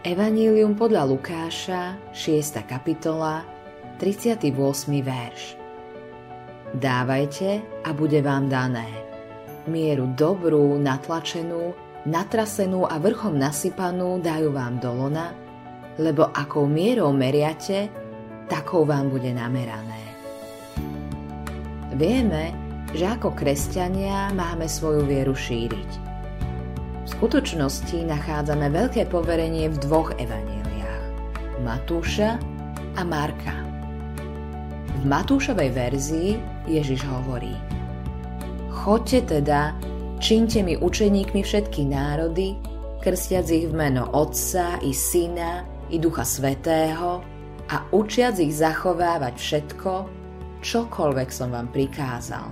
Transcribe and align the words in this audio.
Evanílium 0.00 0.80
podľa 0.80 1.12
Lukáša, 1.12 2.00
6. 2.16 2.64
kapitola, 2.64 3.44
38. 4.00 4.48
verš. 5.04 5.60
Dávajte 6.72 7.60
a 7.84 7.92
bude 7.92 8.24
vám 8.24 8.48
dané. 8.48 8.88
Mieru 9.68 10.08
dobrú, 10.16 10.80
natlačenú, 10.80 11.76
natrasenú 12.08 12.88
a 12.88 12.96
vrchom 12.96 13.36
nasypanú 13.36 14.24
dajú 14.24 14.56
vám 14.56 14.80
do 14.80 14.88
lona, 14.88 15.36
lebo 16.00 16.32
akou 16.32 16.64
mierou 16.64 17.12
meriate, 17.12 17.92
takou 18.48 18.88
vám 18.88 19.12
bude 19.12 19.36
namerané. 19.36 20.00
Vieme, 21.92 22.56
že 22.96 23.04
ako 23.04 23.36
kresťania 23.36 24.32
máme 24.32 24.64
svoju 24.64 25.04
vieru 25.04 25.36
šíriť. 25.36 26.09
Skutočnosti 27.10 28.06
nachádzame 28.06 28.70
veľké 28.70 29.10
poverenie 29.10 29.66
v 29.66 29.76
dvoch 29.82 30.14
evaníliách 30.14 31.04
Matúša 31.66 32.38
a 32.94 33.02
Marka. 33.02 33.66
V 35.02 35.04
Matúšovej 35.10 35.74
verzii 35.74 36.38
Ježiš 36.70 37.02
hovorí 37.10 37.58
Choďte 38.70 39.26
teda, 39.26 39.74
činte 40.22 40.62
mi 40.62 40.78
učeníkmi 40.78 41.42
všetky 41.42 41.82
národy, 41.90 42.54
krstiac 43.02 43.50
ich 43.50 43.66
v 43.66 43.74
meno 43.74 44.06
Otca 44.14 44.78
i 44.78 44.94
Syna 44.94 45.66
i 45.90 45.98
Ducha 45.98 46.22
Svetého 46.22 47.26
a 47.74 47.76
učiac 47.90 48.38
ich 48.38 48.54
zachovávať 48.54 49.34
všetko, 49.34 49.92
čokoľvek 50.62 51.28
som 51.34 51.50
vám 51.50 51.74
prikázal. 51.74 52.46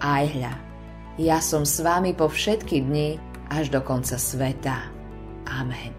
Aj 0.00 0.24
hľa, 0.24 0.54
ja 1.20 1.36
som 1.44 1.68
s 1.68 1.84
vami 1.84 2.16
po 2.16 2.32
všetky 2.32 2.80
dni 2.80 3.27
až 3.48 3.72
do 3.72 3.80
konca 3.80 4.20
sveta. 4.20 4.88
Amen. 5.48 5.92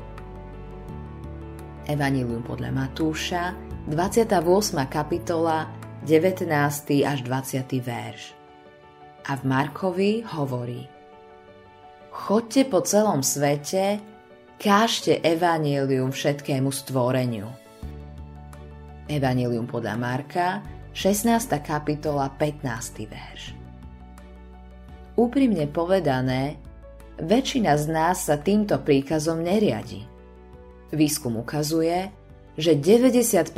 Evangelium 1.90 2.46
podľa 2.46 2.70
Matúša, 2.70 3.58
28. 3.90 4.38
kapitola, 4.86 5.66
19. 6.06 6.46
až 7.02 7.20
20. 7.26 7.82
verš. 7.82 8.38
A 9.26 9.34
v 9.34 9.44
Markovi 9.50 10.22
hovorí 10.22 10.86
Chodte 12.14 12.66
po 12.70 12.86
celom 12.86 13.26
svete, 13.26 13.98
kážte 14.62 15.18
evanílium 15.22 16.14
všetkému 16.14 16.70
stvoreniu. 16.70 17.50
Evanílium 19.10 19.66
podľa 19.66 19.96
Marka, 19.98 20.62
16. 20.94 21.26
kapitola, 21.66 22.30
15. 22.38 23.10
verš. 23.10 23.44
Úprimne 25.18 25.66
povedané, 25.66 26.69
väčšina 27.20 27.76
z 27.76 27.86
nás 27.92 28.28
sa 28.28 28.40
týmto 28.40 28.80
príkazom 28.82 29.44
neriadi. 29.44 30.04
Výskum 30.90 31.38
ukazuje, 31.40 32.10
že 32.60 32.76
95% 32.76 33.56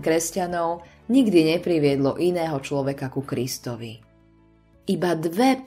kresťanov 0.00 0.86
nikdy 1.12 1.56
nepriviedlo 1.56 2.16
iného 2.16 2.56
človeka 2.62 3.12
ku 3.12 3.26
Kristovi. 3.26 4.00
Iba 4.88 5.14
2% 5.14 5.62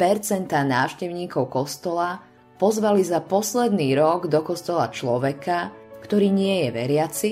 návštevníkov 0.49 1.47
kostola 1.47 2.19
pozvali 2.57 3.03
za 3.05 3.21
posledný 3.21 3.95
rok 3.95 4.27
do 4.27 4.41
kostola 4.41 4.89
človeka, 4.91 5.71
ktorý 6.03 6.31
nie 6.31 6.67
je 6.67 6.69
veriaci 6.71 7.31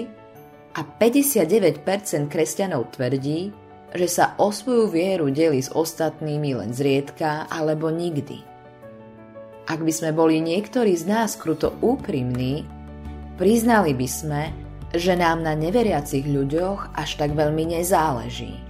a 0.77 0.81
59% 0.85 1.85
kresťanov 2.29 2.93
tvrdí, 2.93 3.51
že 3.93 4.07
sa 4.09 4.33
o 4.41 4.49
svoju 4.49 4.89
vieru 4.89 5.29
delí 5.29 5.61
s 5.61 5.69
ostatnými 5.69 6.57
len 6.57 6.73
zriedka 6.73 7.45
alebo 7.49 7.93
nikdy. 7.93 8.52
Ak 9.73 9.81
by 9.81 9.89
sme 9.89 10.13
boli 10.13 10.37
niektorí 10.37 10.93
z 10.93 11.09
nás 11.09 11.33
kruto 11.33 11.73
úprimní, 11.81 12.61
priznali 13.41 13.97
by 13.97 14.05
sme, 14.05 14.43
že 14.93 15.17
nám 15.17 15.41
na 15.41 15.57
neveriacich 15.57 16.29
ľuďoch 16.29 16.93
až 16.93 17.17
tak 17.17 17.33
veľmi 17.33 17.73
nezáleží. 17.73 18.61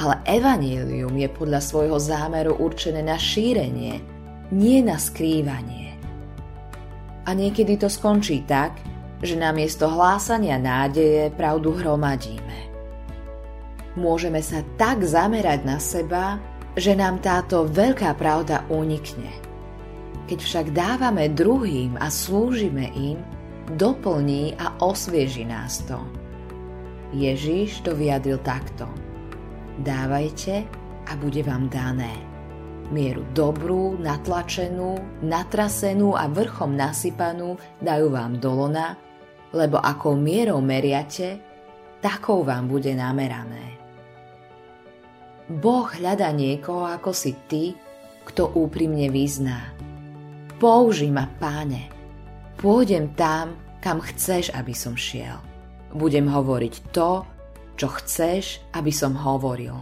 Ale 0.00 0.16
evanílium 0.24 1.12
je 1.12 1.28
podľa 1.28 1.60
svojho 1.60 2.00
zámeru 2.00 2.56
určené 2.56 3.04
na 3.04 3.20
šírenie, 3.20 4.00
nie 4.48 4.80
na 4.80 4.96
skrývanie. 4.96 6.00
A 7.28 7.36
niekedy 7.36 7.76
to 7.76 7.92
skončí 7.92 8.40
tak, 8.48 8.80
že 9.20 9.36
namiesto 9.36 9.84
hlásania 9.84 10.56
nádeje 10.56 11.28
pravdu 11.36 11.76
hromadíme. 11.76 12.72
Môžeme 14.00 14.40
sa 14.40 14.64
tak 14.80 15.04
zamerať 15.04 15.60
na 15.68 15.76
seba, 15.76 16.40
že 16.72 16.96
nám 16.96 17.20
táto 17.20 17.68
veľká 17.68 18.16
pravda 18.16 18.64
unikne. 18.72 19.49
Keď 20.30 20.38
však 20.38 20.66
dávame 20.70 21.26
druhým 21.34 21.98
a 21.98 22.06
slúžime 22.06 22.86
im, 22.94 23.18
doplní 23.74 24.54
a 24.62 24.78
osvieži 24.78 25.42
nás 25.42 25.82
to. 25.90 25.98
Ježíš 27.10 27.82
to 27.82 27.98
vyjadril 27.98 28.38
takto. 28.38 28.86
Dávajte 29.82 30.62
a 31.10 31.18
bude 31.18 31.42
vám 31.42 31.66
dané. 31.66 32.14
Mieru 32.94 33.26
dobrú, 33.34 33.98
natlačenú, 33.98 35.02
natrasenú 35.18 36.14
a 36.14 36.30
vrchom 36.30 36.78
nasypanú 36.78 37.58
dajú 37.82 38.14
vám 38.14 38.38
dolona, 38.38 38.94
lebo 39.50 39.82
akou 39.82 40.14
mierou 40.14 40.62
meriate, 40.62 41.42
takou 41.98 42.46
vám 42.46 42.70
bude 42.70 42.94
namerané. 42.94 43.82
Boh 45.50 45.90
hľada 45.90 46.30
niekoho 46.30 46.86
ako 46.86 47.10
si 47.10 47.34
ty, 47.50 47.74
kto 48.22 48.54
úprimne 48.54 49.10
vyzná. 49.10 49.89
Použi 50.60 51.08
ma, 51.08 51.24
páne, 51.40 51.88
Pôjdem 52.60 53.16
tam, 53.16 53.56
kam 53.80 54.04
chceš, 54.04 54.52
aby 54.52 54.76
som 54.76 54.92
šiel. 54.92 55.40
Budem 55.96 56.28
hovoriť 56.28 56.92
to, 56.92 57.24
čo 57.80 57.88
chceš, 57.88 58.60
aby 58.76 58.92
som 58.92 59.16
hovoril. 59.16 59.72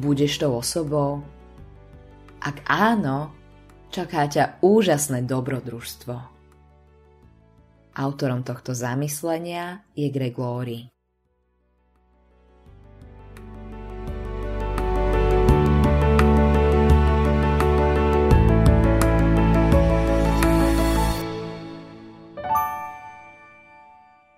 Budeš 0.00 0.40
tou 0.40 0.56
osobou? 0.56 1.20
Ak 2.40 2.64
áno, 2.64 3.36
čaká 3.92 4.24
ťa 4.24 4.64
úžasné 4.64 5.28
dobrodružstvo. 5.28 6.16
Autorom 8.00 8.40
tohto 8.40 8.72
zamyslenia 8.72 9.84
je 9.92 10.08
Greg 10.08 10.40
Laurie. 10.40 10.88